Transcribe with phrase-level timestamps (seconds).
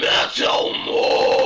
[0.00, 1.43] Metal Mind.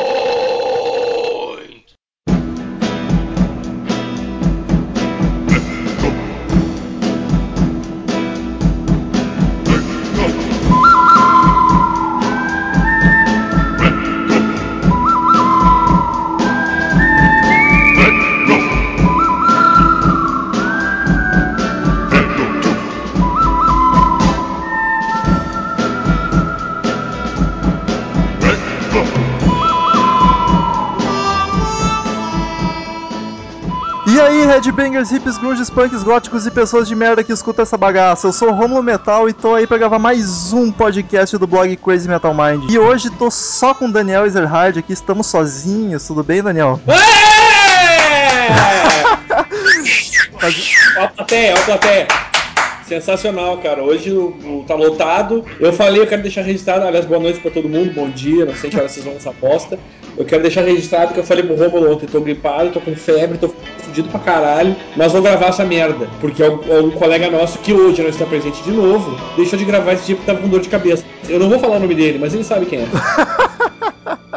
[34.79, 38.29] Headbangers, hips, grunges, punks, góticos e pessoas de merda que escutam essa bagaça.
[38.29, 41.77] Eu sou o Romulo Metal e tô aí pra gravar mais um podcast do blog
[41.77, 42.71] Crazy Metal Mind.
[42.71, 46.07] E hoje tô só com o Daniel Ezerhard aqui, estamos sozinhos.
[46.07, 46.81] Tudo bem, Daniel?
[50.97, 52.07] Ó a plateia, ó a plateia.
[52.89, 53.83] Sensacional, cara.
[53.83, 55.45] Hoje o, o- tá lotado.
[55.61, 56.87] Eu falei, eu quero deixar registrado.
[56.87, 58.47] Aliás, boa noite pra todo mundo, bom dia.
[58.47, 59.79] Não sei que hora vocês vão nessa aposta.
[60.17, 63.37] Eu quero deixar registrado que eu falei pro Romulo ontem: tô gripado, tô com febre,
[63.37, 64.75] tô fudido pra caralho.
[64.97, 66.09] Mas vou gravar essa merda.
[66.21, 69.15] Porque é um, é um colega nosso que hoje não está presente de novo.
[69.37, 71.05] Deixou de gravar esse dia porque tava com dor de cabeça.
[71.29, 72.87] Eu não vou falar o nome dele, mas ele sabe quem é.
[72.89, 74.28] Um beijo de dor.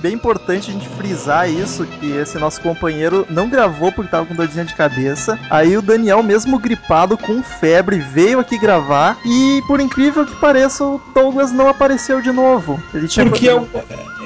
[0.00, 4.34] Bem importante a gente frisar isso, que esse nosso companheiro não gravou porque tava com
[4.34, 5.38] dorzinha de cabeça.
[5.50, 9.18] Aí o Daniel, mesmo gripado, com febre, veio aqui gravar.
[9.24, 12.80] E por incrível que pareça, o Douglas não apareceu de novo.
[12.94, 13.66] Ele tinha, Porque é um.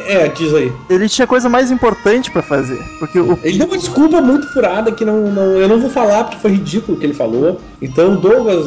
[0.06, 0.72] É, diz aí.
[0.88, 2.78] ele tinha coisa mais importante pra fazer.
[2.98, 6.24] Porque o Ele deu uma desculpa muito furada que não, não- eu não vou falar
[6.24, 7.60] porque foi ridículo o que ele falou.
[7.82, 8.66] Então, Douglas,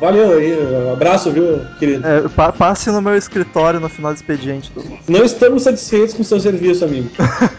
[0.00, 0.54] valeu aí.
[0.92, 2.06] Abraço, viu, querido?
[2.06, 4.70] É, pa- passe no meu escritório no final do expediente.
[4.74, 4.98] Douglas.
[5.08, 7.08] Não estamos satisfeitos com o seu serviço, amigo.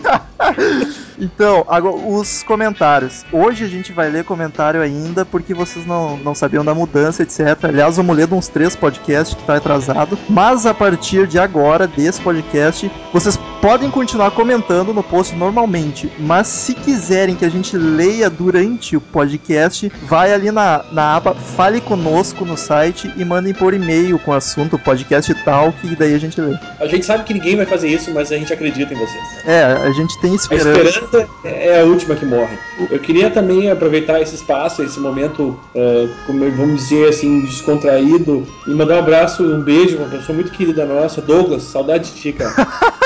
[1.20, 3.26] Então, agora os comentários.
[3.32, 7.42] Hoje a gente vai ler comentário ainda porque vocês não, não sabiam da mudança, etc.
[7.64, 10.18] Aliás, vamos ler de uns três podcasts que tá atrasado.
[10.30, 16.12] Mas a partir de agora, desse podcast, vocês podem continuar comentando no post normalmente.
[16.20, 21.34] Mas se quiserem que a gente leia durante o podcast, vai ali na, na aba
[21.34, 25.96] Fale Conosco no site e mandem por e-mail com o assunto podcast e tal, que
[25.96, 26.58] daí a gente lê.
[26.78, 29.24] A gente sabe que ninguém vai fazer isso, mas a gente acredita em vocês.
[29.46, 30.82] É, a gente tem A esperança.
[30.82, 32.58] esperança é a última que morre.
[32.92, 38.72] Eu queria também aproveitar esse espaço, esse momento, eh, como vamos dizer assim, descontraído, e
[38.72, 42.34] mandar um abraço e um beijo uma pessoa muito querida nossa, Douglas, saudade de ti,
[42.34, 42.54] cara.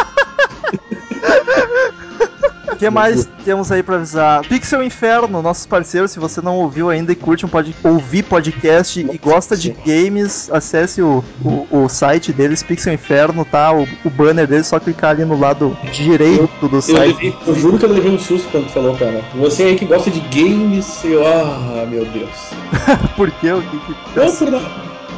[2.77, 4.41] O que mais temos aí pra avisar?
[4.47, 7.75] Pixel Inferno, nossos parceiros, se você não ouviu ainda e curte um pod...
[7.83, 13.73] ouvir podcast e gosta de games, acesse o, o, o site deles, Pixel Inferno, tá?
[13.73, 16.97] O, o banner deles, só clicar ali no lado direito do Eu, site.
[17.13, 19.23] levei- eu juro que eu levei um susto quando tu falou, cara.
[19.35, 22.29] Você aí que gosta de games, eu, ah, meu Deus.
[23.17, 23.51] Por quê?
[23.53, 24.65] O que que- Não por nada.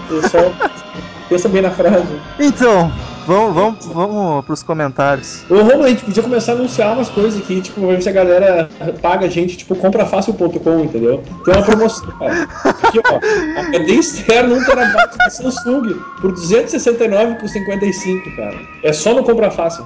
[0.10, 0.38] Eu só
[1.30, 2.20] pensa bem na frase.
[2.40, 2.92] Então,
[3.30, 5.44] Vamos, vamos, vamos pros comentários.
[5.48, 8.12] Ô, Romulo, a gente podia começar a anunciar umas coisas aqui, tipo, ver se a
[8.12, 8.68] galera
[9.04, 11.22] paga a gente, tipo, comprafácil.com, entendeu?
[11.46, 12.48] Tem uma promoção, cara.
[12.66, 13.20] Aqui, ó,
[13.68, 18.60] HD externo 1 terabyte da Samsung por 269,55, cara.
[18.84, 19.86] É só no Compra Fácil.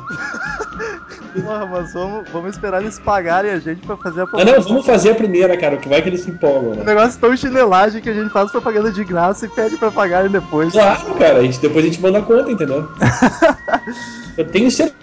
[1.42, 4.86] Porra, mas vamos, vamos esperar eles pagarem a gente pra fazer a Ah, não, vamos
[4.86, 6.84] fazer a primeira, cara, que vai que eles se empolgam, O né?
[6.84, 10.30] negócio é tão chinelagem que a gente faz propaganda de graça e pede pra pagarem
[10.30, 10.72] depois.
[10.74, 12.88] Claro, cara, a gente, depois a gente manda a conta, entendeu?
[14.38, 14.94] Eu tenho certeza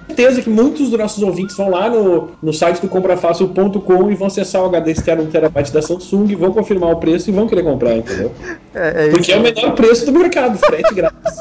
[0.42, 4.62] que muitos dos nossos ouvintes vão lá no, no site do comprafácil.com e vão acessar
[4.62, 8.32] o HD externo 1TB da Samsung, vão confirmar o preço e vão querer comprar, entendeu?
[8.74, 9.32] É, é Porque isso.
[9.32, 11.40] é o menor preço do mercado, frete grátis.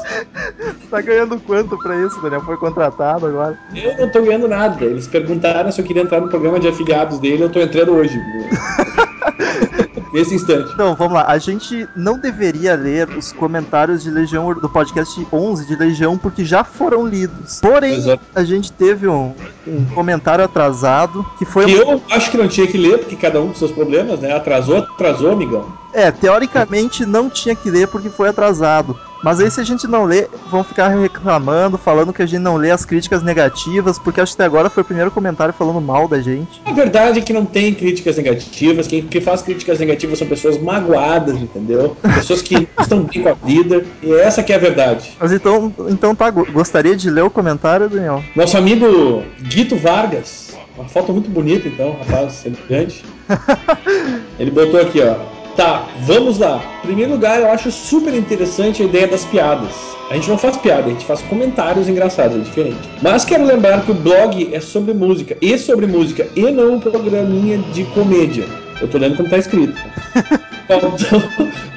[0.90, 2.40] Tá ganhando quanto pra isso, Daniel?
[2.40, 3.56] Foi contratado agora.
[3.72, 4.84] Eu não tô ganhando nada.
[4.84, 8.20] Eles perguntaram se eu queria entrar no programa de afiliados dele, eu tô entrando hoje.
[10.12, 10.72] Nesse instante.
[10.72, 11.26] Então, vamos lá.
[11.26, 16.44] A gente não deveria ler os comentários de Legião do podcast 11 de Legião porque
[16.44, 17.60] já foram lidos.
[17.60, 18.22] Porém, Exato.
[18.34, 19.34] a gente teve um,
[19.66, 21.66] um comentário atrasado que foi.
[21.66, 24.32] Que eu acho que não tinha que ler, porque cada um com seus problemas, né?
[24.34, 25.80] Atrasou, atrasou, amigão.
[25.92, 28.96] É, teoricamente não tinha que ler porque foi atrasado.
[29.22, 32.56] Mas aí se a gente não lê, vão ficar reclamando, falando que a gente não
[32.56, 36.08] lê as críticas negativas, porque acho que até agora foi o primeiro comentário falando mal
[36.08, 36.62] da gente.
[36.64, 38.86] A verdade é que não tem críticas negativas.
[38.86, 41.94] Quem, quem faz críticas negativas são pessoas magoadas, entendeu?
[42.02, 43.84] Pessoas que estão bem com a vida.
[44.02, 45.14] E essa que é a verdade.
[45.20, 48.24] Mas então, então tá, go- gostaria de ler o comentário, Daniel?
[48.34, 53.04] Nosso amigo Guito Vargas, uma foto muito bonita então, rapaz, elegante.
[54.38, 55.39] Ele botou aqui, ó.
[55.56, 56.62] Tá, vamos lá.
[56.78, 59.90] Em primeiro lugar, eu acho super interessante a ideia das piadas.
[60.10, 62.78] A gente não faz piada, a gente faz comentários engraçados, é diferente.
[63.00, 66.80] Mas quero lembrar que o blog é sobre música, e sobre música, e não um
[66.80, 68.44] programinha de comédia.
[68.80, 69.74] Eu tô lendo como tá escrito.
[70.70, 71.20] Faltou,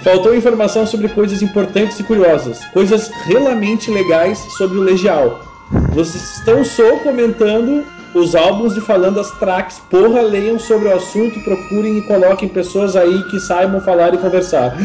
[0.03, 5.41] faltou informação sobre coisas importantes e curiosas, coisas realmente legais sobre o Legial.
[5.95, 7.83] Vocês estão só comentando
[8.13, 9.81] os álbuns e falando as tracks.
[9.89, 14.75] Porra, leiam sobre o assunto, procurem e coloquem pessoas aí que saibam falar e conversar.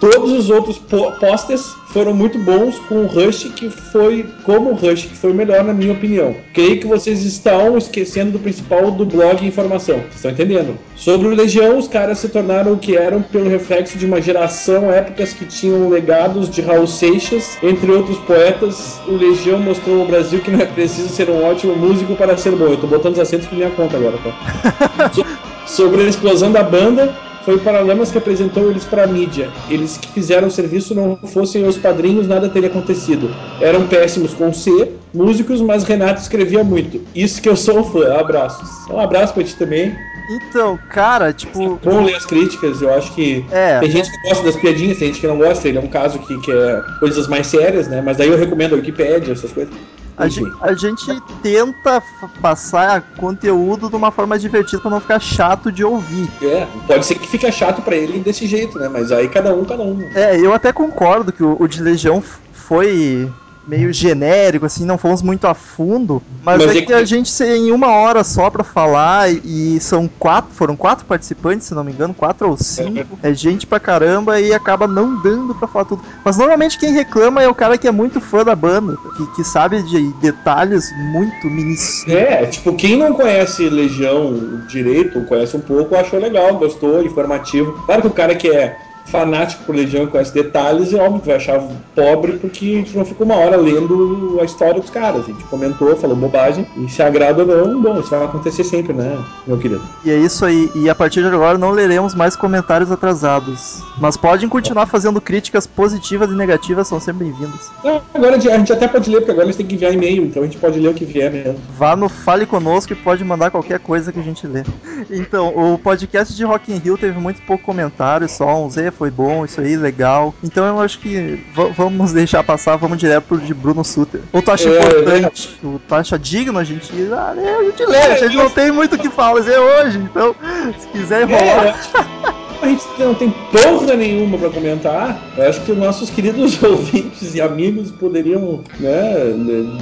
[0.00, 4.74] Todos os outros po- posters foram muito bons com o Rush, que foi como o
[4.74, 6.36] Rush, que foi o melhor na minha opinião.
[6.54, 9.96] Creio que vocês estão esquecendo do principal do blog informação.
[9.96, 10.78] Vocês estão entendendo?
[10.94, 14.92] Sobre o Legião, os caras se tornaram o que eram pelo reflexo de uma geração,
[14.92, 19.00] épocas que tinham legados de Raul Seixas, entre outros poetas.
[19.08, 22.52] O Legião mostrou ao Brasil que não é preciso ser um ótimo músico para ser
[22.52, 22.66] bom.
[22.66, 25.10] Eu tô botando os acentos por minha conta agora, tá?
[25.12, 25.26] So-
[25.66, 27.14] Sobre a explosão da banda,
[27.48, 29.48] foi o Paralamas que apresentou eles para a mídia.
[29.70, 33.34] Eles que fizeram o serviço não fossem os padrinhos, nada teria acontecido.
[33.58, 37.00] Eram péssimos com C, músicos, mas Renato escrevia muito.
[37.14, 38.18] Isso que eu sou fã.
[38.18, 38.68] Abraços.
[38.90, 39.96] Um abraço pra ti também.
[40.30, 41.80] Então, cara, tipo.
[41.82, 45.08] Bom ler as críticas, eu acho que É, tem gente que gosta das piadinhas, tem
[45.08, 45.68] gente que não gosta.
[45.68, 48.02] Ele é um caso que, que é coisas mais sérias, né?
[48.04, 49.72] Mas daí eu recomendo a Wikipédia, essas coisas.
[50.18, 52.02] A, gente, a gente tenta
[52.42, 56.28] passar conteúdo de uma forma divertida pra não ficar chato de ouvir.
[56.42, 58.88] É, pode ser que fique chato pra ele desse jeito, né?
[58.88, 60.02] Mas aí cada um, cada um.
[60.14, 62.22] É, eu até concordo que o, o de Legião
[62.52, 63.30] foi
[63.68, 67.36] meio genérico, assim, não fomos muito a fundo, mas, Mas é é que a gente
[67.36, 71.92] tem uma hora só pra falar e, são quatro, foram quatro participantes, se não me
[71.92, 76.02] engano, quatro ou cinco, é gente pra caramba e acaba não dando pra falar tudo.
[76.24, 79.44] Mas normalmente quem reclama é o cara que é muito fã da banda, que, que
[79.44, 82.18] sabe de detalhes muito minúsculos.
[82.18, 87.72] É, tipo, quem não conhece Legião direito, conhece um pouco, achou legal, gostou, informativo.
[87.84, 91.26] Claro que o cara que é fanático por Legião e conhece detalhes, é óbvio que
[91.26, 91.60] vai achar
[91.94, 95.24] pobre, porque a gente não fica uma hora lendo a história dos caras.
[95.24, 98.92] A gente comentou, falou bobagem, e se agrada ou não, bom, isso vai acontecer sempre,
[98.92, 99.82] né, meu querido?
[100.04, 100.70] E é isso aí.
[100.74, 103.82] E a partir de agora não leremos mais comentários atrasados.
[104.00, 107.70] Mas podem continuar fazendo críticas positivas e negativas, são sempre bem-vindas.
[107.82, 110.42] Não, agora a gente até pode ler, porque agora eles têm que enviar e-mail, então
[110.42, 111.58] a gente pode ler o que vier mesmo.
[111.76, 114.62] Vá no Fale Conosco e pode mandar qualquer coisa que a gente lê.
[115.10, 119.10] Então, o podcast de Rock in Rio teve muito pouco comentário, só um Z foi
[119.10, 120.34] bom, isso aí, legal.
[120.42, 124.20] Então eu acho que va- vamos deixar passar, vamos direto pro de Bruno Suter.
[124.32, 127.86] Ou tu acha É, importante, tu, tu acha digno a gente ah, lê, a gente
[127.86, 130.34] lê, a gente não tem muito o que fazer hoje, então
[130.78, 131.66] se quiser enrolar.
[131.68, 135.18] É, que a gente não tem porra nenhuma pra comentar.
[135.36, 139.14] Eu acho que os nossos queridos ouvintes e amigos poderiam, né,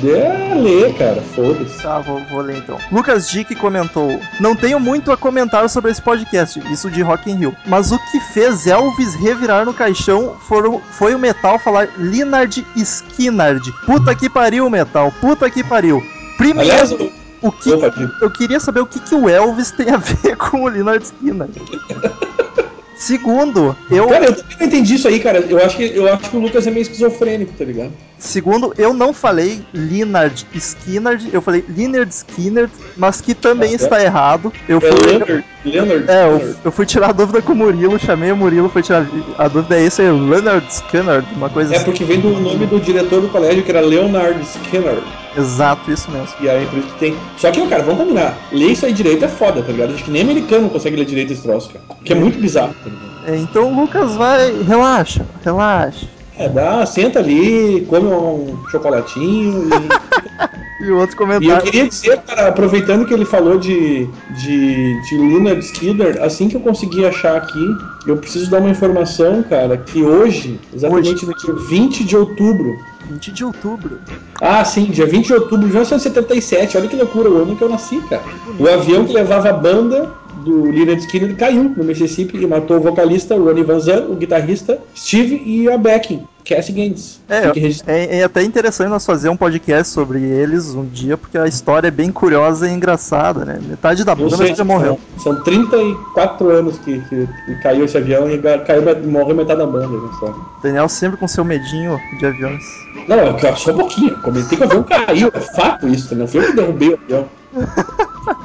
[0.03, 1.21] ler, ler cara.
[1.35, 1.83] Foda-se.
[1.83, 2.79] Tá, vou, vou ler então.
[2.93, 7.37] Lucas Dick comentou: Não tenho muito a comentar sobre esse podcast, isso de Rock in
[7.37, 7.57] Rio.
[7.67, 13.73] Mas o que fez Elvis revirar no caixão foram, foi o metal falar Linard Skinnard.
[13.85, 15.13] Puta que pariu, metal.
[15.21, 16.03] Puta que pariu.
[16.37, 17.11] Primeiro, Aliás, eu-
[17.43, 20.69] o que, eu queria saber o que, que o Elvis tem a ver com o
[20.69, 21.49] Linard Skinner.
[22.99, 24.07] Segundo, eu.
[24.09, 25.39] cara, eu também não entendi isso aí, cara.
[25.49, 27.93] Eu acho que, eu acho que o Lucas é meio esquizofrênico, tá ligado?
[28.19, 34.03] Segundo, eu não falei Leonard Skinner, eu falei Leonard Skinner, mas que também Tá está
[34.03, 34.51] errado.
[34.67, 37.99] Eu É fui, Leonard, Leonard é, eu, eu fui tirar a dúvida com o Murilo,
[37.99, 41.77] chamei o Murilo, foi tirar a dúvida é isso aí, Leonard Skinner, uma coisa É
[41.77, 41.85] assim.
[41.85, 44.97] porque vem do nome do diretor do colégio, que era Leonard Skinner.
[45.37, 46.29] Exato, isso mesmo.
[46.41, 47.17] E aí por isso que tem.
[47.37, 48.37] Só que, cara, vamos combinar.
[48.53, 49.95] Ler isso aí direito é foda, tá ligado?
[49.95, 51.85] Acho que nem americano consegue ler direito esse troço, cara.
[52.05, 53.17] Que é muito bizarro, tá ligado?
[53.27, 54.63] É, então o Lucas vai.
[54.63, 56.07] Relaxa, relaxa.
[56.39, 60.57] É, dá, senta ali, come um chocolatinho e.
[60.79, 65.17] E o outro E eu queria dizer, cara, aproveitando que ele falou de, de, de
[65.17, 67.77] Leonard Skinner, assim que eu conseguir achar aqui,
[68.07, 72.79] eu preciso dar uma informação, cara, que hoje, exatamente no dia 20 de outubro.
[73.11, 73.99] 20 de outubro.
[74.41, 77.71] Ah, sim, dia 20 de outubro de 1977, olha que loucura, o ano que eu
[77.71, 78.25] nasci, cara.
[78.59, 80.13] O avião que levava a banda
[80.47, 84.79] do Leonard Skinner caiu no Mississippi e matou o vocalista Ronnie Van Zant, o guitarrista
[84.95, 87.21] Steve e a Becky, Cassie Gaines.
[87.29, 87.53] É,
[87.87, 91.89] é, é até interessante nós fazer um podcast sobre eles um dia, porque a história
[91.89, 93.59] é bem curiosa e engraçada, né?
[93.61, 95.01] Metade da banda já morreu.
[95.19, 99.67] São, são 34 anos que, que, que caiu esse avião e caiu, morreu metade da
[99.67, 99.89] banda.
[99.89, 100.33] né, só.
[100.63, 102.63] Daniel sempre com seu medinho de aviões.
[103.09, 104.17] Não, só um pouquinho.
[104.23, 107.29] Comentei que o avião caiu, é fato isso, não foi eu que derrubei o avião.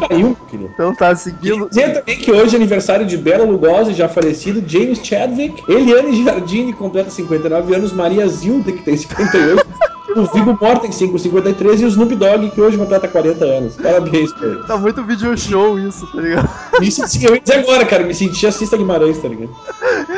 [0.08, 0.70] Caiu, querido.
[0.74, 1.68] Então tá seguindo.
[1.70, 6.74] Dizer também que hoje é aniversário de Bela Lugosi, já falecido, James Chadwick, Eliane Jardine,
[6.74, 9.66] completa 59 anos, Maria Zilda, que tem 58,
[10.16, 13.76] o Viggo Mortensen, com 53, e o Snoop Dogg, que hoje completa 40 anos.
[13.76, 14.64] Parabéns ele.
[14.64, 16.50] Tá muito video show isso, tá ligado?
[16.80, 19.52] Me senti, eu ia dizer agora, cara, me senti assista Guimarães, tá ligado?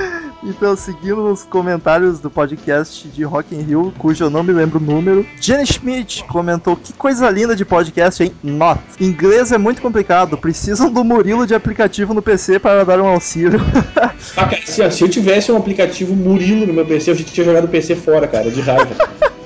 [0.45, 4.77] Então, seguindo nos comentários do podcast de Rock in Rio, cujo eu não me lembro
[4.77, 8.33] o número, Jenny Schmidt comentou: Que coisa linda de podcast, hein?
[8.43, 8.81] Not.
[8.99, 13.59] Inglês é muito complicado, precisam do Murilo de aplicativo no PC para dar um auxílio.
[14.35, 17.45] Ah, cara, se, se eu tivesse um aplicativo Murilo no meu PC, eu já tinha
[17.45, 18.95] jogado o PC fora, cara, de raiva.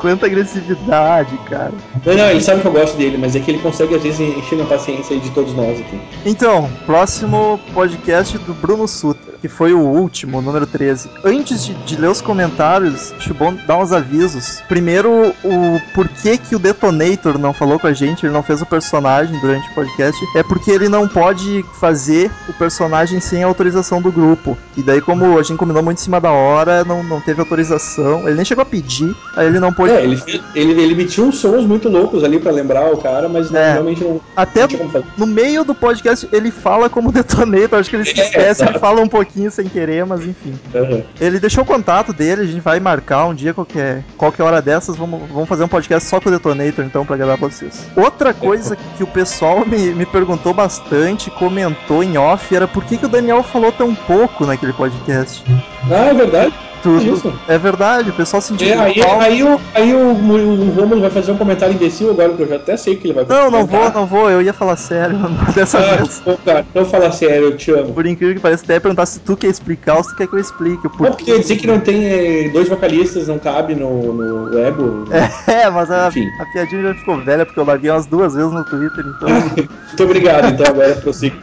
[0.00, 1.72] Quanta agressividade, cara.
[2.04, 4.20] Não, não, ele sabe que eu gosto dele, mas é que ele consegue às vezes
[4.20, 6.00] encher minha paciência de todos nós aqui.
[6.24, 11.10] Então, próximo podcast do Bruno Suter, que foi o último, o número 13.
[11.24, 14.62] Antes de, de ler os comentários, acho bom dar uns avisos.
[14.68, 18.66] Primeiro, o porquê que o Detonator não falou com a gente, ele não fez o
[18.66, 24.00] personagem durante o podcast, é porque ele não pode fazer o personagem sem a autorização
[24.00, 24.56] do grupo.
[24.76, 28.26] E daí, como a gente combinou muito em cima da hora, não, não teve autorização,
[28.26, 29.89] ele nem chegou a pedir, aí ele não pôde.
[29.90, 30.22] É, ele,
[30.54, 33.72] ele, ele emitiu uns sons muito loucos ali pra lembrar o cara, mas não- É.
[33.72, 38.04] realmente não, Até não no meio do podcast ele fala como Detonator, acho que ele
[38.04, 38.78] se É, esquece, ele exato.
[38.80, 40.54] fala um pouquinho sem querer, mas enfim.
[40.74, 41.02] Aham.
[41.20, 44.96] Ele deixou o contato dele, a gente vai marcar um dia qualquer, qualquer hora dessas,
[44.96, 47.86] vamos, vamos fazer um podcast só com o Detonator então pra gravar pra vocês.
[47.96, 52.96] Outra coisa que o pessoal me, me perguntou bastante, comentou em off, era por que,
[52.96, 55.42] que o Daniel falou tão pouco naquele podcast.
[55.90, 56.54] Ah, é verdade?
[56.82, 57.02] Tudo.
[57.14, 57.32] Isso.
[57.46, 59.24] É verdade, o pessoal sentiu É, aí, falta.
[59.24, 62.56] aí, o, aí o, o Romulo vai fazer um comentário imbecil agora, que eu já
[62.56, 65.18] até sei que ele vai Não, não vou, não vou, eu ia falar sério
[65.54, 66.20] dessa Ah, vez.
[66.20, 67.92] pô, cara, então fala sério, eu te amo.
[67.92, 70.26] Por incrível que pareça, até ia perguntar se tu quer explicar ou se tu quer
[70.26, 73.74] que eu explique o Não, porque dizer que não tem eh, dois vocalistas não cabe
[73.74, 75.04] no, no ego.
[75.46, 76.32] É, mas a, Enfim.
[76.38, 79.28] a piadinha já ficou velha porque eu larguei umas duas vezes no Twitter, então.
[79.58, 81.36] Muito obrigado, então agora prossigo.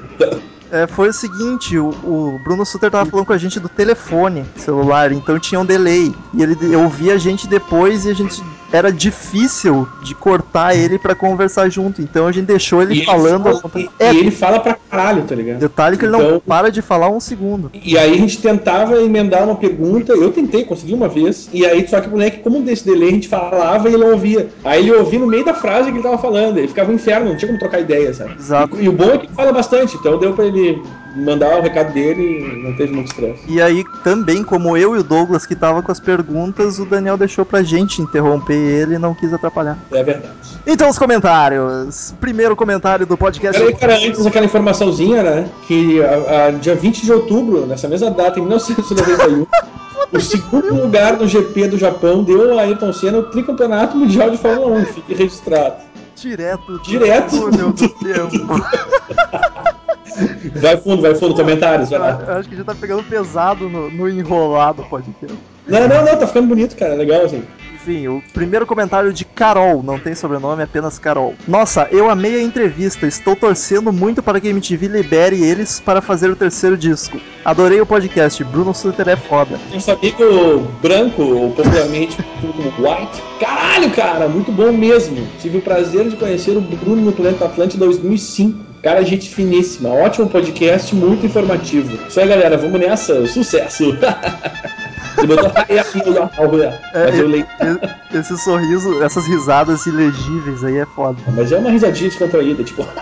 [0.72, 4.46] É, foi o seguinte, o, o Bruno Suter tava falando com a gente do telefone
[4.56, 6.14] celular, então tinha um delay.
[6.34, 11.16] E ele ouvia a gente depois e a gente era difícil de cortar ele pra
[11.16, 12.02] conversar junto.
[12.02, 13.48] Então a gente deixou ele E falando.
[13.50, 14.14] Ele fala, e, É.
[14.14, 15.60] e ele fala pra caralho, tá ligado?
[15.60, 17.72] Detalhe que ele não Então- para de falar um segundo.
[17.74, 21.88] E aí a gente tentava emendar uma pergunta, eu tentei, consegui uma vez, e aí
[21.88, 24.50] só que o moleque, como desse delay, a gente falava e ele não ouvia.
[24.64, 27.30] Aí ele ouvia no meio da frase que ele tava falando, ele ficava um inferno,
[27.30, 28.36] não tinha como trocar ideia, sabe?
[28.38, 28.78] Exato.
[28.80, 30.82] E, e o bom é que ele fala bastante, então deu pra ele
[31.18, 33.42] mandar o recado dele não teve muito estresse.
[33.48, 37.18] E aí, também, como eu e o Douglas que tava com as perguntas, o Daniel
[37.18, 39.78] deixou pra gente interromper ele e não quis atrapalhar.
[39.92, 40.30] É verdade.
[40.66, 42.14] Então, os comentários.
[42.20, 43.60] Primeiro comentário do podcast.
[43.60, 45.50] Peraí, cara, antes aquela informaçãozinha, né?
[45.68, 49.46] Que a, a- dia 20 de outubro, nessa mesma data, em 1991,
[50.12, 54.38] o segundo lugar no GP do Japão deu a Ayrton Senna o tricampeonato mundial de
[54.38, 54.86] Fórmula 1.
[54.86, 55.76] Fique registrado.
[56.16, 58.48] Direto do Direto túnel do do tempo.
[60.56, 62.24] Vai fundo, vai fundo, comentários, vai lá.
[62.28, 65.38] Eu acho que já tá pegando pesado no, no enrolado podcast.
[65.68, 66.96] Não, não, não, tá ficando bonito, cara.
[66.96, 67.44] Legal assim.
[67.88, 71.36] Enfim, o primeiro comentário de Carol, não tem sobrenome, apenas Carol.
[71.48, 76.02] Nossa, eu amei a entrevista, estou torcendo muito para que a MTV libere eles para
[76.02, 77.18] fazer o terceiro disco.
[77.46, 79.58] Adorei o podcast, Bruno Suter é foda.
[79.72, 83.24] Nosso amigo branco, ou popularmente como White.
[83.40, 85.26] Caralho, cara, muito bom mesmo.
[85.40, 88.67] Tive o prazer de conhecer o Bruno no Planeta Atlântico 2005.
[88.82, 89.90] Cara, gente finíssima.
[89.90, 91.98] Ótimo podcast, muito informativo.
[92.08, 93.26] Isso aí, galera, vamos nessa.
[93.28, 93.98] Sucesso!
[95.26, 95.52] Botou
[96.94, 97.10] É,
[98.18, 101.18] Esse sorriso, essas risadas ilegíveis aí é foda.
[101.36, 102.86] Mas é uma risadinha descontraída, tipo.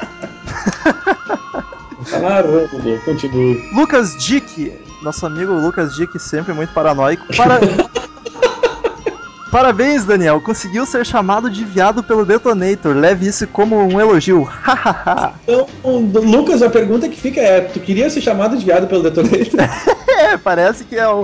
[2.13, 3.69] ah, Rômulo, continue.
[3.73, 7.25] Lucas Dick, nosso amigo Lucas Dick, sempre muito paranoico.
[7.35, 7.59] Para...
[9.55, 10.41] Parabéns, Daniel.
[10.41, 12.93] Conseguiu ser chamado de viado pelo Detonator.
[12.93, 14.49] Leve isso como um elogio.
[15.43, 15.65] Então,
[16.21, 19.61] Lucas, a pergunta que fica é: tu queria ser chamado de viado pelo detonator?
[20.09, 21.23] é, parece que é um,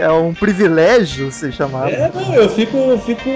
[0.00, 1.90] é, é um privilégio ser chamado.
[1.90, 3.30] É, não, eu fico, eu fico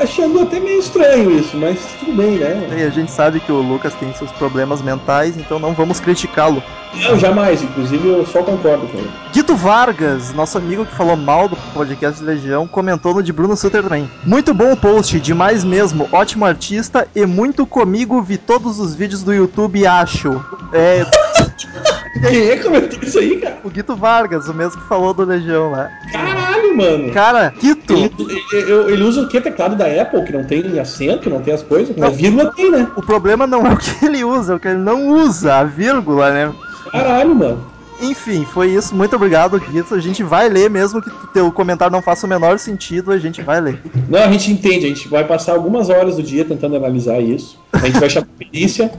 [0.00, 2.76] achando até meio estranho isso, mas tudo bem, né?
[2.78, 6.62] E a gente sabe que o Lucas tem seus problemas mentais, então não vamos criticá-lo.
[6.94, 9.10] Não, jamais, inclusive eu só concordo com ele.
[9.32, 13.56] Guito Vargas, nosso amigo que falou mal do podcast de Legião, comentou no de Bruno
[13.56, 14.10] Sutter também.
[14.24, 19.22] Muito bom o post, demais mesmo, ótimo artista e muito comigo, vi todos os vídeos
[19.22, 20.42] do YouTube acho.
[20.72, 21.04] É,
[22.20, 23.58] Quem é que comentou isso aí, cara?
[23.62, 25.90] o Guito Vargas, o mesmo que falou do Legião lá.
[26.12, 27.10] Caralho, mano.
[27.12, 29.40] Cara, Guito, Ele, ele- ele usa o que?
[29.40, 31.94] Teclado da Apple, que não tem acento, não tem as coisas?
[31.96, 32.86] Mas vírgula tem, né?
[32.96, 35.64] o problema não é o que ele usa, é o que ele não usa, a
[35.64, 36.52] vírgula, né?
[36.90, 37.76] Caralho, mano.
[38.00, 38.94] Enfim, foi isso.
[38.94, 39.94] Muito obrigado, Guito.
[39.94, 43.16] A gente vai ler, mesmo que o teu comentário não faça o menor sentido, a
[43.18, 43.80] gente vai ler.
[44.08, 47.58] Não, a gente entende, a gente vai passar algumas horas do dia tentando analisar isso.
[47.72, 48.92] A gente vai chamar a perícia,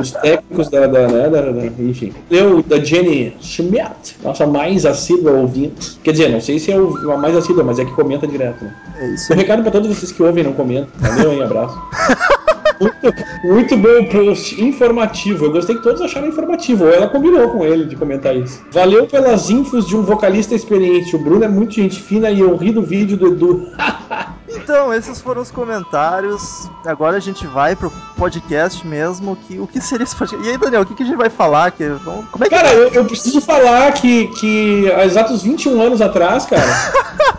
[0.00, 2.12] os técnicos da, da, né, da, da- enfim.
[2.30, 5.98] Leu da Jenny Schmidt, nossa mais assídua ouvinte.
[6.04, 8.74] Quer dizer, não sei se é a mais assídua, mas é que comenta direto, né?
[8.98, 9.32] É isso.
[9.32, 10.88] Um recado pra todos vocês que ouvem e não comentam.
[10.96, 11.42] Valeu, hein?
[11.42, 11.76] Abraço.
[12.80, 15.46] Muito, muito bom post, informativo.
[15.46, 16.84] Eu gostei que todos acharam informativo.
[16.84, 18.62] Ou ela combinou com ele de comentar isso.
[18.70, 21.14] Valeu pelas infos de um vocalista experiente.
[21.14, 23.72] O Bruno é muito gente fina e eu ri do vídeo do Edu.
[24.48, 26.70] Então, esses foram os comentários.
[26.84, 29.36] Agora a gente vai pro podcast mesmo.
[29.36, 30.46] Que, o que seria esse podcast?
[30.46, 31.70] E aí, Daniel, o que, que a gente vai falar?
[31.72, 31.84] Que,
[32.30, 36.46] como é que Cara, eu, eu preciso falar que, que há exatos 21 anos atrás,
[36.46, 36.62] cara,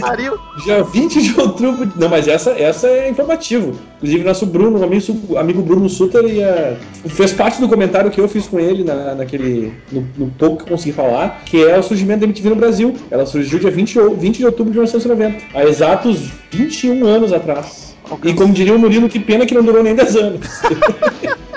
[0.00, 0.38] pariu?
[0.64, 1.92] dia 20 de outubro.
[1.96, 3.78] Não, mas essa, essa é informativo.
[3.96, 8.46] Inclusive, nosso Bruno, amigo, amigo Bruno Suter, ia, fez parte do comentário que eu fiz
[8.46, 9.72] com ele na, naquele.
[9.90, 12.94] No, no pouco que eu consegui falar, que é o surgimento da MTV no Brasil.
[13.10, 17.96] Ela surgiu dia 20, ou- 20 de outubro de 1990, há exatos 21 anos atrás.
[18.24, 20.40] E como diria o Murilo, que pena que não durou nem 10 anos.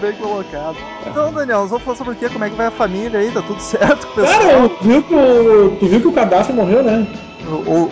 [0.00, 0.76] Bem colocado.
[1.06, 2.28] Então, Daniel, nós vamos falar sobre o quê?
[2.28, 3.30] Como é que vai a família aí?
[3.30, 4.40] Tá tudo certo com o pessoal?
[4.40, 7.06] Cara, tu viu que o, tu viu que o Gaddafi morreu, né?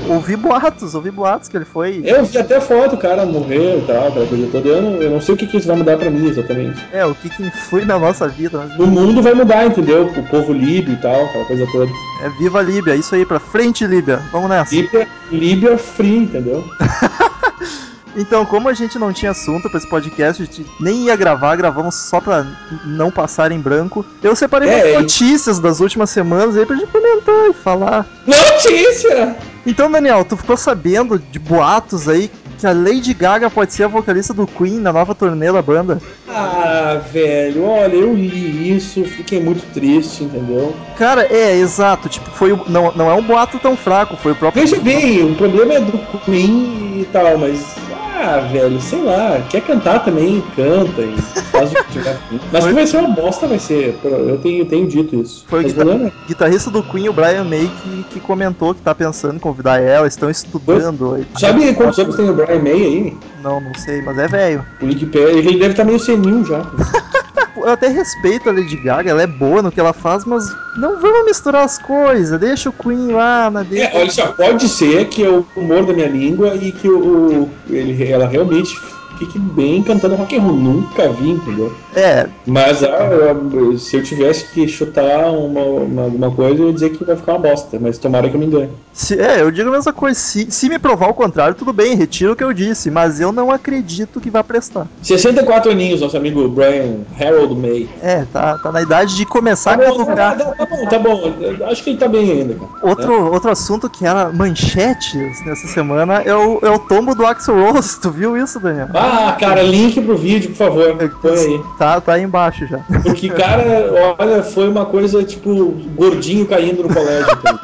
[0.08, 2.02] Ouvi boatos, ouvi boatos que ele foi.
[2.04, 4.68] Eu vi até foto, o cara morreu e tal, aquela coisa toda.
[4.68, 6.84] Eu não, eu não sei o que, que isso vai mudar pra mim exatamente.
[6.92, 8.58] É, o que, que influi na nossa vida.
[8.58, 8.76] Mas...
[8.76, 10.06] No mundo vai mudar, entendeu?
[10.06, 11.90] O povo líbio e tal, aquela coisa toda.
[12.22, 14.20] É viva Líbia, isso aí, pra frente, Líbia.
[14.30, 14.74] Vamos nessa.
[14.74, 16.62] Líbia, Líbia free, entendeu?
[18.16, 21.54] Então, como a gente não tinha assunto pra esse podcast, a gente nem ia gravar,
[21.56, 22.46] gravamos só pra
[22.84, 24.04] não passar em branco.
[24.22, 28.06] Eu separei É, notícias das últimas semanas aí pra gente comentar e falar.
[28.26, 29.36] Notícia!
[29.66, 33.88] Então, Daniel, tu ficou sabendo de boatos aí que a Lady Gaga pode ser a
[33.88, 36.00] vocalista do Queen na nova turnê da banda?
[36.26, 40.74] Ah, velho, olha, eu li isso, fiquei muito triste, entendeu?
[40.96, 44.36] Cara, é, exato, tipo, foi o- não, não é um boato tão fraco, foi o
[44.36, 44.62] próprio.
[44.66, 47.76] Veja bem, o problema é do Queen e tal, mas.
[48.18, 51.16] Ah, velho, sei lá, quer cantar também, canta e
[51.52, 52.16] faz o que tiver.
[52.50, 53.98] Mas que vai ser uma bosta, vai ser.
[54.02, 55.44] Eu tenho, tenho dito isso.
[55.46, 58.74] Foi o Mas tá- problema é- guitarrista do Queen, o Brian May, que, que comentou
[58.74, 61.14] que tá pensando em convidar ela, estão estudando.
[61.14, 61.26] aí.
[61.38, 63.16] Sabe quantos anos tem o Brian May aí?
[63.42, 64.64] Não, não sei, mas é velho.
[64.80, 66.62] O Wikipedia, ele deve estar meio senil já.
[67.56, 70.98] Eu até respeito a Lady Gaga, ela é boa no que ela faz, mas não
[70.98, 73.82] vamos misturar as coisas, deixa o Queen lá na dele.
[73.82, 77.44] É, olha só, pode ser que é o humor da minha língua e que o,
[77.44, 78.80] o- ele, ela realmente
[79.18, 80.54] fique bem cantando rock and roll.
[80.56, 81.72] Nunca vi, entendeu?
[81.94, 83.08] É, Mas ah,
[83.52, 87.16] eu- se eu tivesse que chutar uma, uma, alguma coisa, eu ia dizer que vai
[87.16, 87.78] ficar uma bosta.
[87.80, 88.70] Mas tomara que eu me engane.
[88.92, 90.18] se- é, eu digo a mesma coisa.
[90.18, 93.32] Se, se me provar o contrário, tudo bem, retiro o que eu disse, mas eu
[93.32, 94.86] não acredito que vai prestar.
[95.02, 97.88] 64 aninhos, nosso amigo Brian Harold May.
[98.02, 100.38] É, tá, tá na idade de começar Tá a bom, tá, caducar.
[100.38, 101.32] tá- tá bom, tá bom.
[101.40, 102.70] Eu Acho que ele tá bem ainda, cara.
[102.82, 107.54] Outro, outro assunto que era manchetes nessa semana é o, é o tombo do Axel
[107.72, 107.96] Rose.
[108.06, 108.88] Tu viu isso, Daniel?
[108.94, 109.05] Ah,
[109.38, 110.96] cara, link pro vídeo, por favor.
[111.22, 111.60] Põe aí.
[111.78, 112.78] Tá, tá aí embaixo já.
[113.02, 115.50] Porque, cara, olha, foi uma coisa tipo
[115.94, 117.36] gordinho caindo no colégio.
[117.36, 117.58] tá?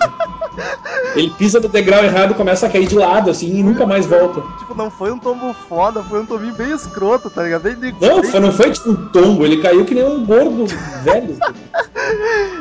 [1.17, 4.07] Ele pisa no degrau errado e começa a cair de lado, assim, e nunca mais
[4.07, 4.41] volta.
[4.59, 7.63] Tipo, não foi um tombo foda, foi um tombinho bem escroto, tá ligado?
[7.63, 10.67] Bem, bem- Não, foi, não foi tipo um tombo, ele caiu que nem um gordo
[11.03, 11.37] velho.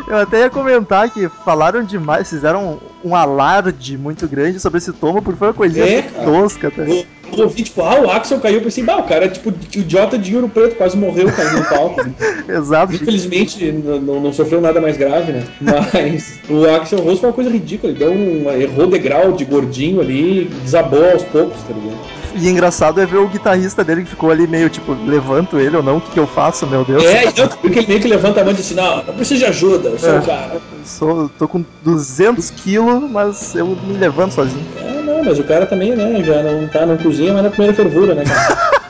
[0.07, 5.21] Eu até ia comentar que falaram demais, fizeram um alarde muito grande sobre esse tombo,
[5.21, 7.07] porque foi uma coisinha É, tosca, tá ligado?
[7.37, 10.35] Eu tipo, ah, o Axel caiu, eu pensei, bah, o cara é tipo idiota de
[10.35, 12.01] ouro preto, quase morreu caindo no palco.
[12.49, 12.93] Exato.
[12.93, 15.43] Infelizmente não, não, sofreu nada mais grave, né?
[15.61, 20.01] Mas o Axel Rose foi uma coisa ridícula, ele deu um, errou degrau de gordinho
[20.01, 22.21] ali, desabou aos poucos, tá ligado?
[22.35, 25.83] E engraçado é ver o guitarrista dele que ficou ali meio tipo, levanto ele ou
[25.83, 27.03] não, o que, que eu faço, meu Deus?
[27.03, 29.39] É, então, porque ele meio que levanta a mão e diz assim, não, eu preciso
[29.41, 30.61] de ajuda, eu sou é, o cara.
[30.85, 34.65] Sou, tô com 200 quilos, mas eu me levanto sozinho.
[34.77, 37.73] É, não, mas o cara também, né, já não tá na cozinha, mas na primeira
[37.73, 38.71] fervura, né, cara?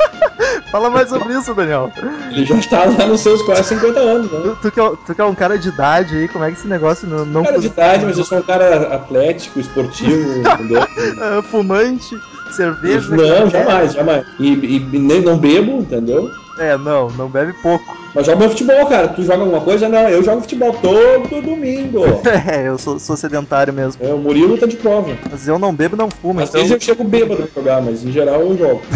[0.72, 1.92] Fala mais sobre isso, Daniel.
[2.32, 4.56] Ele já está lá nos seus quase 50 anos, né?
[4.62, 6.68] Tu, que é, tu que é um cara de idade aí, como é que esse
[6.68, 7.26] negócio não.
[7.26, 10.82] não cara de idade, mas eu sou um cara atlético, esportivo, entendeu?
[10.82, 12.16] É, fumante,
[12.52, 13.14] cerveja.
[13.14, 14.26] Não, jamais, jamais.
[14.40, 16.32] E, e nem não bebo, entendeu?
[16.58, 17.98] É, não, não bebe pouco.
[18.14, 19.08] Mas joga futebol, cara.
[19.10, 19.88] Tu joga alguma coisa?
[19.88, 22.04] Não, eu jogo futebol todo domingo.
[22.52, 24.04] é, eu sou, sou, sedentário mesmo.
[24.06, 25.18] É, o Murilo tá de prova.
[25.30, 26.42] Mas eu não bebo não fumo.
[26.42, 26.62] Às então...
[26.62, 28.82] vezes eu chego bêbado pra jogar, mas em geral eu jogo.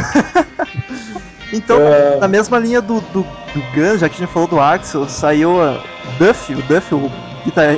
[1.54, 2.18] Então, é...
[2.18, 5.62] na mesma linha do, do, do Guns, já que a gente falou do Axel, saiu
[5.62, 5.82] a
[6.18, 7.12] Duff, o Duff, o,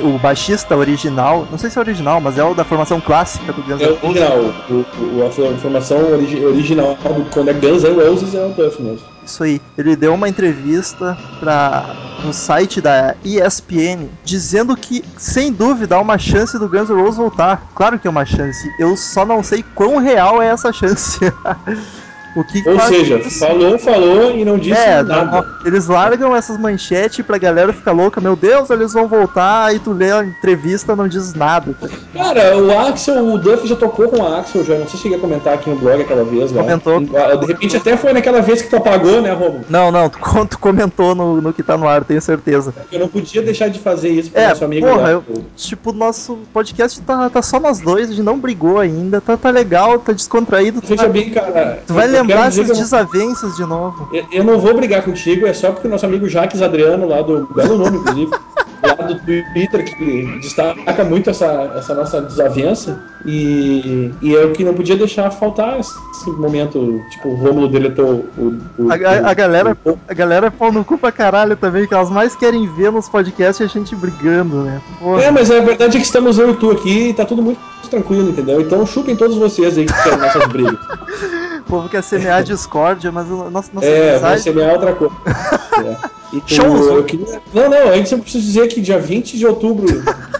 [0.02, 3.62] o baixista original, não sei se é original, mas é o da formação clássica do
[3.62, 4.02] Guns N' Roses.
[4.02, 4.38] É original,
[4.70, 8.82] o, o, a formação origi original do, quando é Guns N' Roses é o Duff
[8.82, 9.06] mesmo.
[9.24, 9.60] Isso aí.
[9.76, 16.18] Ele deu uma entrevista para no site da ESPN dizendo que, sem dúvida, há uma
[16.18, 17.70] chance do Guns N' Roses voltar.
[17.74, 18.68] Claro que é uma chance.
[18.78, 21.20] Eu só não sei quão real é essa chance.
[22.36, 23.38] O que Ou seja, isso?
[23.38, 25.46] falou, falou e não disse é, nada.
[25.64, 29.92] Eles largam essas manchetes pra galera ficar louca, meu Deus, eles vão voltar, e tu
[29.92, 31.74] lê a entrevista não diz nada.
[32.12, 35.18] Cara, o Axel, o Duff já tocou com o Axel, já não sei se cheguei
[35.18, 36.52] a comentar aqui no blog aquela vez.
[36.52, 37.02] Comentou.
[37.10, 37.34] Lá.
[37.34, 39.60] De repente até foi naquela vez que tu apagou, né, Robo?
[39.68, 42.74] Não, não, tu, tu comentou no, no que tá no ar, tenho certeza.
[42.90, 44.86] Eu não podia deixar de fazer isso pro é, nosso amigo.
[44.86, 45.24] Porra, eu,
[45.56, 49.50] tipo, nosso podcast tá, tá só nós dois, a gente não brigou ainda, tá, tá
[49.50, 50.80] legal, tá descontraído.
[50.82, 51.82] Veja tá, bem, cara.
[51.86, 54.08] Tu vai lembrar esses desavenças de novo.
[54.12, 57.22] Eu, eu, não vou brigar contigo, é só porque o nosso amigo Jaques Adriano, lá
[57.22, 58.30] do belo nome, inclusive,
[58.82, 62.98] lá do Twitter, que destaca muito essa, essa nossa desavença.
[63.24, 67.02] E, e é o que não podia deixar faltar esse momento.
[67.10, 68.58] Tipo, o Romulo deletou o.
[68.78, 71.86] o, a, a, a, galera, o, a galera é pau no cu pra caralho também,
[71.86, 74.80] que elas mais querem ver nos podcasts a gente brigando, né?
[74.98, 75.24] Porra.
[75.24, 77.60] É, mas a verdade é que estamos eu e tu aqui e tá tudo muito
[77.88, 78.60] tranquilo, entendeu?
[78.60, 80.78] Então chupem todos vocês aí que querem nossas brigas.
[81.68, 85.14] O povo quer semear discórdia, mas o nosso, nossa é, vai semear outra coisa.
[85.84, 86.18] é.
[86.32, 86.86] Então, Shows!
[86.86, 87.42] Eu queria...
[87.52, 89.86] Não, não, antes eu preciso dizer que dia 20 de outubro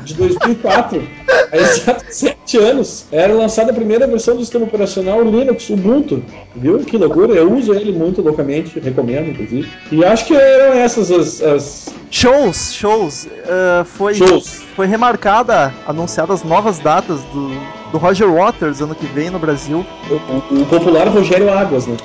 [0.02, 1.02] de 2004,
[1.52, 6.22] há exatos 7 anos, era lançada a primeira versão do sistema operacional Linux Ubuntu.
[6.56, 6.78] Viu?
[6.78, 9.70] Que loucura, eu uso ele muito loucamente, recomendo, inclusive.
[9.92, 11.42] E acho que eram essas as.
[11.42, 11.88] as...
[12.10, 13.24] Shows, shows.
[13.26, 14.67] Uh, foi, shows.
[14.78, 17.50] Foi remarcada, anunciadas novas datas do,
[17.90, 19.84] do Roger Waters ano que vem no Brasil.
[20.08, 20.14] O,
[20.54, 21.96] o, o popular Rogério Águas, né?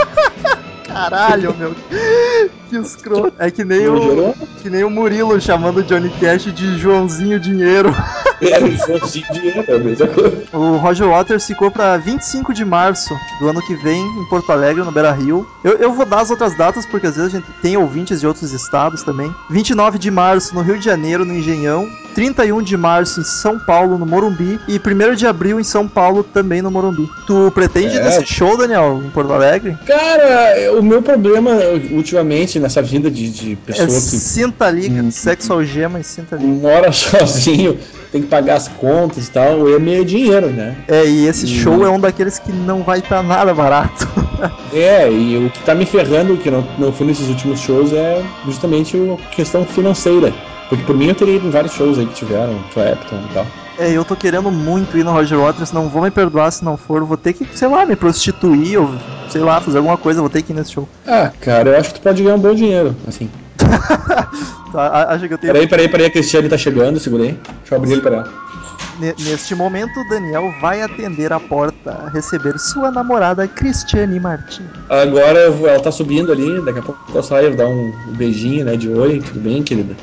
[0.86, 1.74] Caralho, meu.
[2.68, 3.32] Que escroto.
[3.38, 4.34] É que nem o.
[4.60, 7.90] Que nem o Murilo chamando o Johnny Cash de Joãozinho Dinheiro.
[8.86, 10.44] Joãozinho Dinheiro, é a mesma coisa.
[10.52, 14.82] O Roger Waters ficou pra 25 de março do ano que vem em Porto Alegre,
[14.82, 15.46] no Beira Rio.
[15.62, 18.26] Eu, eu vou dar as outras datas porque às vezes a gente tem ouvintes de
[18.26, 19.34] outros estados também.
[19.50, 21.88] 29 de março no Rio de Janeiro, no Engenhão.
[22.14, 24.60] 31 de março em São Paulo, no Morumbi.
[24.68, 27.08] E 1 de abril em São Paulo, também no Morumbi.
[27.26, 28.02] Tu pretende é.
[28.02, 29.76] desse show, Daniel, em Porto Alegre?
[29.86, 31.52] Cara, o meu problema
[31.90, 34.24] ultimamente nessa vida de, de pessoa é, que.
[34.24, 36.48] Sinta liga, hum, sexo algema e sinta liga.
[36.48, 37.78] Mora sozinho,
[38.14, 40.76] tem que pagar as contas e tal, é meio dinheiro, né?
[40.86, 41.48] É, e esse e...
[41.48, 44.08] show é um daqueles que não vai estar tá nada barato.
[44.72, 48.22] é, e o que tá me ferrando, que não, não fui nesses últimos shows, é
[48.46, 50.32] justamente a questão financeira.
[50.68, 53.46] Porque por mim eu teria ido em vários shows aí que tiveram, Clapton e tal.
[53.80, 56.76] É, eu tô querendo muito ir no Roger Waters, não vou me perdoar se não
[56.76, 58.94] for, vou ter que, sei lá, me prostituir ou,
[59.28, 60.88] sei lá, fazer alguma coisa, vou ter que ir nesse show.
[61.04, 63.28] Ah, cara, eu acho que tu pode ganhar um bom dinheiro, assim.
[64.72, 65.52] tá, acho que eu tenho...
[65.52, 67.38] Peraí, peraí, peraí, a Cristiane tá chegando, segurei.
[67.60, 68.28] Deixa eu abrir ele pra ela.
[68.98, 74.68] Neste momento, Daniel vai atender a porta, receber sua namorada Cristiane Martins.
[74.88, 78.88] Agora ela tá subindo ali, daqui a pouco eu saio, dar um beijinho, né, de
[78.88, 79.96] oi, tudo bem, querida?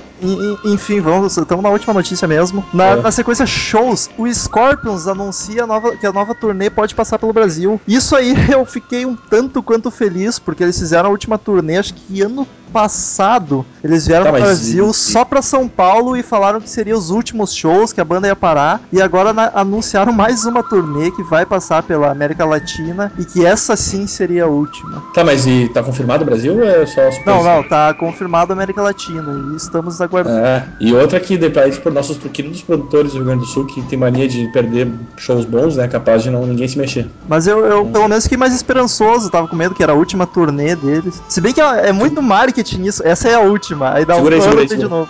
[0.65, 2.63] Enfim, vamos, estamos na última notícia mesmo.
[2.73, 2.95] Na, é.
[2.97, 7.81] na, sequência shows, o Scorpions anuncia nova, que a nova turnê pode passar pelo Brasil.
[7.87, 11.93] Isso aí eu fiquei um tanto quanto feliz, porque eles fizeram a última turnê, acho
[11.93, 13.65] que ano passado.
[13.83, 14.93] Eles vieram tá, pro Brasil e...
[14.93, 18.35] só pra São Paulo e falaram que seriam os últimos shows, que a banda ia
[18.35, 18.81] parar.
[18.91, 23.45] E agora na, anunciaram mais uma turnê que vai passar pela América Latina e que
[23.45, 25.03] essa sim seria a última.
[25.13, 28.55] Tá, mas e tá confirmado o Brasil ou é só Não, não, tá confirmado a
[28.55, 29.51] América Latina.
[29.51, 33.47] E estamos É, e outra que, depois, por nossos queridos produtores do Rio Grande do
[33.47, 35.87] Sul, que tem mania de perder shows bons, né?
[35.87, 37.07] Capaz de não ninguém se mexer.
[37.27, 40.25] Mas eu, eu pelo menos fiquei mais esperançoso, tava com medo que era a última
[40.27, 41.21] turnê deles.
[41.27, 44.35] Se bem que é, é muito marketing isso, essa é a última, aí dá Segura
[44.35, 45.09] aí, um segura ano aí, tem de novo.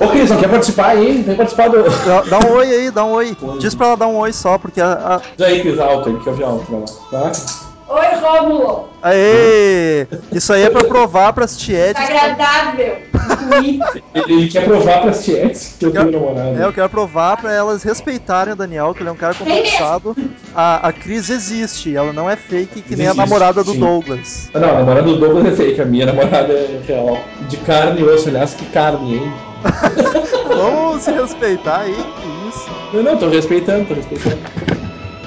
[0.00, 1.22] Ô, Cris, não quer participar aí?
[1.22, 1.84] Tem participado.
[2.06, 3.36] Dá, dá um oi aí, dá um oi.
[3.58, 4.92] Diz pra ela dar um oi só, porque a.
[4.92, 5.20] a...
[5.36, 7.30] Diz aí, Cris, alto, ele quer ouvir alto, vai lá.
[7.30, 7.71] Tá?
[7.92, 8.88] Oi, Rômulo.
[9.02, 10.06] Aê!
[10.32, 11.92] Isso aí é pra provar pras tietes.
[11.92, 12.96] Tá agradável.
[13.12, 13.80] Incluir.
[14.14, 16.58] Ele, ele quer provar pras tietes que eu tenho namorado.
[16.58, 20.16] É, eu quero provar pra elas respeitarem o Daniel, que ele é um cara compromissado.
[20.54, 23.80] A, a Cris existe, ela não é fake, que nem a namorada do sim.
[23.80, 24.50] Douglas.
[24.54, 27.18] Não, a namorada do Douglas é fake, a minha namorada é real.
[27.50, 29.32] De carne e osso, aliás, que carne, hein?
[30.48, 32.70] Vamos se respeitar aí, que isso.
[32.94, 34.38] Eu não, tô respeitando, tô respeitando.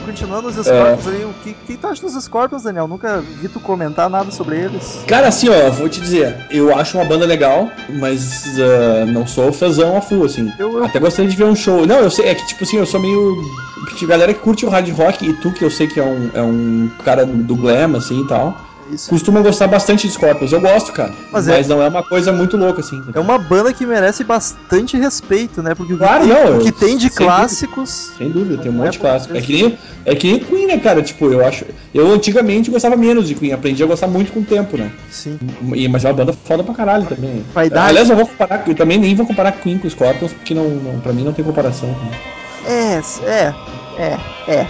[0.06, 0.52] Continuando É.
[0.52, 2.88] os Scorpions aí, o que, que tu acha dos Scorpions, Daniel?
[2.88, 5.04] Nunca vi tu comentar nada sobre eles.
[5.08, 9.52] Cara, assim, ó, vou te dizer, eu acho uma banda legal, mas ah, não sou
[9.52, 10.52] fãzão a full, assim.
[10.60, 11.86] Eu, eu, Até gostaria de ver um show.
[11.86, 13.36] Não, eu sei, é que tipo assim, eu sou meio.
[14.08, 16.42] Galera que curte o hard rock e tu, que eu sei que é um, é
[16.42, 18.56] um cara do glam, assim e tal,
[18.92, 19.10] isso.
[19.10, 20.52] costuma gostar bastante de Scorpions.
[20.52, 21.12] Eu gosto, cara.
[21.32, 23.04] Mas Mas, é- não é uma coisa muito louca, assim.
[23.14, 25.74] É uma banda que merece bastante respeito, né?
[25.76, 28.12] Porque o que, Claro, tem, não, o que tem de sem clássicos.
[28.18, 29.36] Sem dúvida, tem um Não é monte de por clássico.
[29.38, 31.02] É que, nem, é que nem Queen, né, cara?
[31.02, 31.66] Tipo, eu acho.
[31.94, 34.92] Eu antigamente gostava menos de Queen, aprendi a gostar muito com o tempo, né?
[35.10, 35.40] Sim.
[35.74, 37.44] E, mas é uma banda foda pra caralho também.
[37.54, 40.54] Vai dar- Aliás, eu vou comparar, eu também nem vou comparar Queen com Scorpions, porque
[40.54, 41.94] não, não, pra mim não tem comparação.
[42.68, 43.54] É, é,
[43.98, 44.18] é,
[44.48, 44.68] é.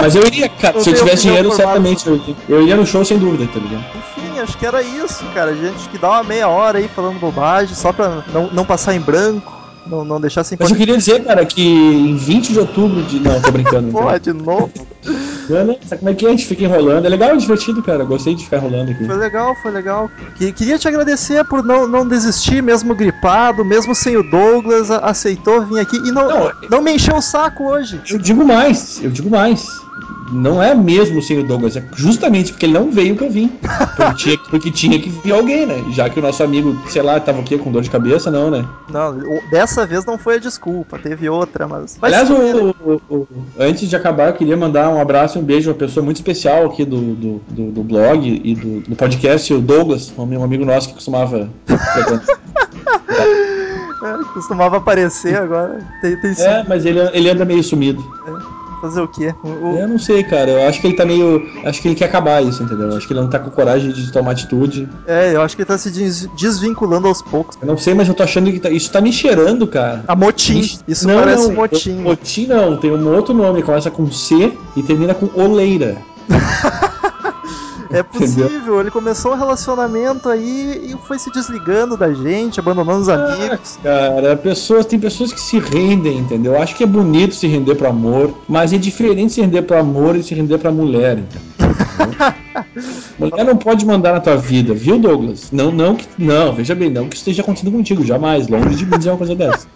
[0.00, 2.36] Mas eu iria, cara, Eu se eu tivesse dinheiro, certamente eu iria.
[2.48, 3.84] Eu iria no show sem dúvida, tá ligado?
[4.16, 5.54] Enfim, acho que era isso, cara.
[5.54, 9.00] Gente que dá uma meia hora aí falando bobagem, só pra não, não passar em
[9.00, 9.52] branco,
[9.86, 13.20] não, não deixar sem Mas eu queria dizer, cara, que em 20 de outubro de.
[13.20, 13.90] Não, tô brincando.
[13.92, 14.70] Porra, de novo.
[15.52, 15.78] Brincando.
[15.86, 16.28] Sabe como é que é?
[16.28, 17.04] A gente fica enrolando.
[17.04, 18.04] É legal, é divertido, cara.
[18.04, 19.04] Gostei de ficar enrolando aqui.
[19.04, 20.10] Foi legal, foi legal.
[20.34, 25.62] Que- Queria te agradecer por não, não desistir, mesmo gripado, mesmo sem o Douglas, aceitou
[25.62, 28.00] vir aqui e não, Não, não me encheu o saco hoje.
[28.08, 29.82] Eu digo mais, eu digo mais.
[30.32, 33.48] Não é mesmo sem o Douglas, é justamente porque ele não veio que eu vim.
[33.96, 35.84] Porque tinha, porque tinha que vir alguém, né?
[35.90, 37.58] Já que o nosso amigo, sei lá, tava o quê?
[37.58, 38.64] Com dor de cabeça, não, né?
[38.90, 39.16] Não,
[39.50, 41.98] dessa vez não foi a desculpa, teve outra, mas.
[42.00, 45.44] mas Aliás, o, o- o- antes de acabar, eu queria mandar um abraço e um
[45.44, 48.96] beijo a uma pessoa muito especial aqui do, do, do- do blog e do, do
[48.96, 51.48] podcast, o Douglas, um amigo- amigo nosso que costumava.
[53.08, 55.78] é, costumava aparecer agora.
[56.00, 58.02] Tem, tem é, mas ele, ele anda meio sumido.
[58.82, 59.32] Fazer o quê?
[59.44, 60.50] O- Eu não sei, cara.
[60.50, 61.40] Eu acho que ele tá meio.
[61.64, 62.88] Acho que ele quer acabar isso, entendeu?
[62.90, 64.88] Eu acho que ele não tá com coragem de tomar atitude.
[65.06, 67.56] É, eu acho que ele tá se des- desvinculando aos poucos.
[67.62, 70.02] Eu não sei, mas eu tô achando que tá- isso tá me cheirando, cara.
[70.08, 70.58] A motim.
[70.58, 71.54] Ixi, Isso não, parece não.
[71.54, 71.94] motim.
[72.00, 75.96] Motim não, tem um outro nome, começa com C e termina com oleira.
[77.92, 83.08] É possível, ele começou um relacionamento aí e foi se desligando da gente, abandonando os
[83.08, 83.78] amigos.
[83.82, 86.54] Cara, pessoas, tem pessoas que se rendem, entendeu?
[86.54, 89.78] Eu acho que é bonito se render pro amor, mas é diferente se render pro
[89.78, 92.34] amor e se render pra mulher, entendeu?
[93.18, 95.50] mulher não pode mandar na tua vida, viu, Douglas?
[95.52, 98.86] Não, não, que, não, veja bem, não que isso esteja acontecendo contigo, jamais, longe de
[98.86, 99.66] mim dizer uma coisa dessa.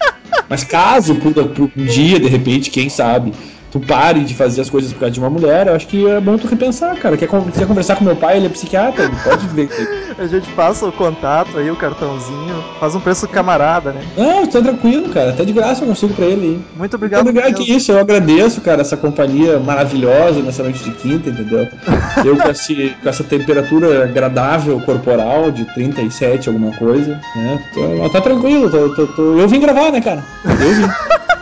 [0.48, 3.33] Mas caso por, por um dia, de repente, quem sabe,
[3.78, 6.20] tu pare de fazer as coisas por causa de uma mulher, eu acho que é
[6.20, 7.16] bom tu repensar, cara.
[7.16, 9.68] Quer, quer conversar com meu pai, ele é psiquiatra, ele pode ver.
[10.18, 14.00] A gente passa o contato aí, o cartãozinho, faz um preço camarada, né?
[14.16, 15.30] Não, tá tranquilo, cara.
[15.30, 16.60] Até de graça eu consigo pra ele aí.
[16.78, 17.20] Muito obrigado.
[17.20, 17.64] Obrigado, mesmo.
[17.64, 21.68] que isso, eu agradeço, cara, essa companhia maravilhosa nessa noite de quinta, entendeu?
[22.24, 27.60] Eu com, esse, com essa temperatura agradável corporal de 37, alguma coisa, né?
[27.74, 30.22] Tô, tá tranquilo, tô- tô- tô- eu vim gravar, né, cara?
[30.44, 30.88] Eu vim.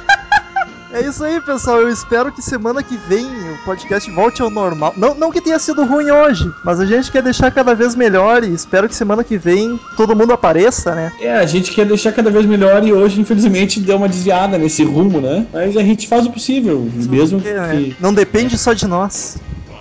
[0.95, 1.81] É isso aí, pessoal.
[1.81, 4.95] Eu espero que semana que vem o podcast volte ao normal.
[4.97, 8.45] Não, não que tenha sido ruim hoje, mas a gente quer deixar cada vez melhor
[8.45, 11.13] e espero que semana que vem todo mundo apareça, né?
[11.21, 14.85] É, a gente quer deixar cada vez melhor e hoje, infelizmente, deu uma desviada nesse
[14.85, 15.45] rumo, né?
[15.53, 17.97] Mas a gente faz o possível, mesmo Porque, né, que.
[17.99, 19.37] Não depende só de nós.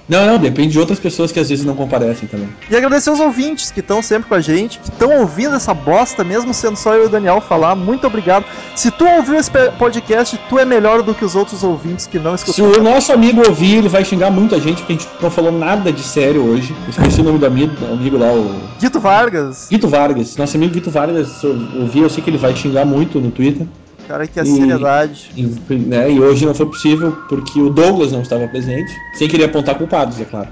[0.07, 2.49] Não, não, depende de outras pessoas que às vezes não comparecem também.
[2.69, 6.23] E agradecer aos ouvintes que estão sempre com a gente, que estão ouvindo essa bosta,
[6.23, 7.75] mesmo sendo só eu e o Daniel falar.
[7.75, 8.45] Muito obrigado.
[8.75, 12.35] Se tu ouviu esse podcast, tu é melhor do que os outros ouvintes que não
[12.37, 12.81] Se escutaram.
[12.81, 15.91] o nosso amigo ouvir, ele vai xingar muita gente, porque a gente não falou nada
[15.91, 16.75] de sério hoje.
[16.83, 20.35] Eu esqueci o nome do amigo, do amigo lá, o Guito Vargas, Guito Vargas.
[20.35, 23.31] Nosso amigo Guito Vargas, se eu ouvir, eu sei que ele vai xingar muito no
[23.31, 23.65] Twitter.
[24.07, 25.31] Cara que E- seriedade.
[25.35, 28.91] E, né, e hoje não foi possível porque o Douglas não estava presente.
[29.13, 30.49] Sem querer apontar culpados, é claro.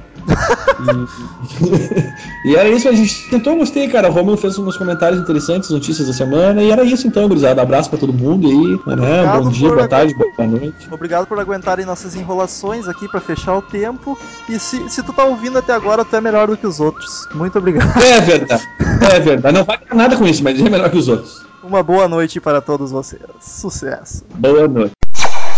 [2.43, 4.09] E, e era isso, a gente tentou, gostei, cara.
[4.09, 6.61] O Romulo fez uns comentários interessantes, notícias da semana.
[6.61, 7.61] E era isso então, gurizada.
[7.61, 8.95] Abraço pra todo mundo aí.
[8.95, 9.39] Né?
[9.41, 10.87] Bom dia, boa tarde, boa noite.
[10.91, 14.17] Obrigado por aguentarem nossas enrolações aqui pra fechar o tempo.
[14.49, 17.27] E se, se tu tá ouvindo até agora, tu é melhor do que os outros.
[17.33, 17.91] Muito obrigado.
[18.01, 18.67] É verdade,
[19.11, 19.55] é verdade.
[19.57, 21.41] Não vai ganhar nada com isso, mas é melhor que os outros.
[21.63, 23.21] Uma boa noite para todos vocês.
[23.39, 24.25] Sucesso.
[24.35, 24.93] Boa noite.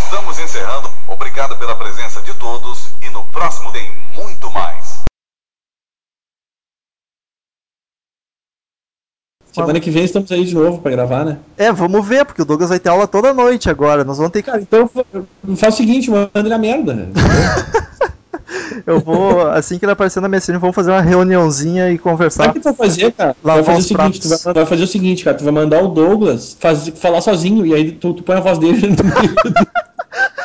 [0.04, 0.88] Estamos encerrando.
[1.08, 5.02] Obrigado pela presença de todos e no próximo tem muito mais.
[9.52, 11.38] Semana que vem estamos aí de novo pra gravar, né?
[11.56, 14.02] É, vamos ver, porque o Douglas vai ter aula toda noite agora.
[14.04, 14.50] Nós vamos ter que.
[14.50, 15.04] Cara, então fa-
[15.56, 17.08] faz o seguinte, manda ele a merda.
[18.86, 22.02] Eu vou, assim que ele aparecer na MSN, vamos fazer uma reuniãozinha e Sabe o
[22.02, 22.52] conversar.
[22.52, 23.36] que tu vai fazer, cara?
[23.42, 25.88] Vai fazer o seguinte, tu vai, vai fazer o seguinte, cara, tu vai mandar o
[25.88, 29.34] Douglas faz- falar sozinho, e aí tu, tu põe a voz dele no meio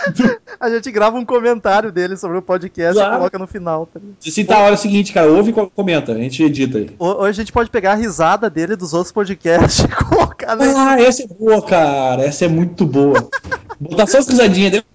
[0.59, 3.13] A gente grava um comentário dele sobre o podcast Claro.
[3.13, 3.85] e coloca no final.
[3.85, 3.99] Tá?
[4.19, 6.89] Se tá a hora seguinte, cara, ouve e co- comenta, a gente edita aí.
[6.97, 10.93] Ou a gente pode pegar a risada dele dos outros podcasts e colocar na.
[10.93, 13.29] Ah, essa é boa, cara, essa é muito boa.
[13.79, 14.85] Botar só as risadinhas dele.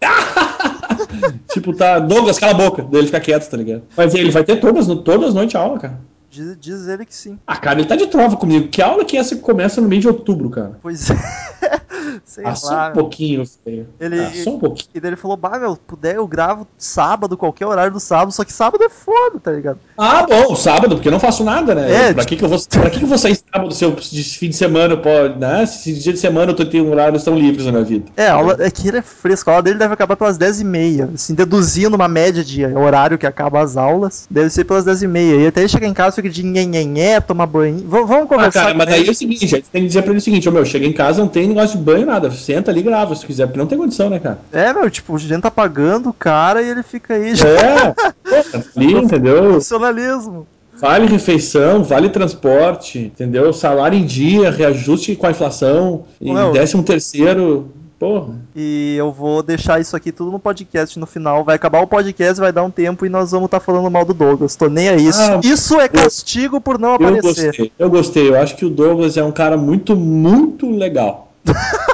[1.55, 3.83] Tipo, tá, Douglas, cala a boca, daí ele fica quieto, tá ligado?
[3.97, 6.01] Mas ele vai ter todas, todas as noites aula, cara.
[6.31, 7.39] Diz, diz ele que sim.
[7.47, 8.67] Ah, cara, ele tá de trova comigo.
[8.67, 10.79] Que aula que é essa que começa no mês de outubro, cara?
[10.83, 11.09] Pois
[11.63, 11.81] é.
[12.25, 13.87] Sei Ah, só um pouquinho, feio.
[13.99, 14.89] Ele- Ah, só um pouquinho.
[14.95, 18.45] E daí ele falou, bah, meu, puder eu gravo sábado, qualquer horário do sábado, só
[18.45, 19.79] que sábado é foda, tá ligado?
[19.99, 22.09] Ah, bom, sábado, porque eu não faço nada, né?
[22.11, 23.93] É, pra, que, que, eu vou, pra que, que eu vou sair sábado se eu
[23.93, 25.65] de fim de semana pode, né?
[25.67, 28.05] Se dia de semana eu tô tendo horários tão livres na minha vida.
[28.17, 31.35] É, aula, é que ele é fresco, a aula dele deve acabar pelas 10h30, assim,
[31.35, 35.41] deduzindo uma média de horário que acaba as aulas, deve ser pelas 10h30.
[35.43, 37.79] E até ele chegar em casa fica de nhenhenhé, tomar banho.
[37.79, 40.03] V vamos Ah, conversar cara, com mas daí é o seguinte, gente tem que dizer
[40.03, 42.31] pra ele o seguinte, ô meu, chega em casa, não tem negócio de banho, nada.
[42.31, 44.39] Senta ali e grava se quiser, porque não tem condição, né, cara?
[44.53, 47.49] É, meu, tipo, a gente tá pagando o cara e ele fica aí já.
[47.49, 47.95] É,
[48.77, 49.51] ali, entendeu?
[49.51, 50.47] Profissionalismo.
[50.77, 53.53] Vale refeição, vale transporte, entendeu?
[53.53, 56.51] Salário em dia, reajuste com a inflação, e meu.
[56.53, 58.35] décimo terceiro, porra.
[58.57, 61.45] E eu vou deixar isso aqui tudo no podcast no final.
[61.45, 64.13] Vai acabar o podcast, vai dar um tempo e nós vamos estar falando mal do
[64.13, 64.57] Douglas.
[64.57, 65.07] Tô nem aí.
[65.07, 67.47] Isso, Ah, isso é castigo por não Eu aparecer.
[67.47, 68.29] gostei, eu gostei.
[68.29, 71.33] Eu acho que o Douglas é um cara muito, muito legal.